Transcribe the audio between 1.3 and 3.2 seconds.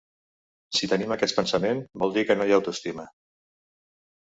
pensament, vol dir que no hi ha autoestima.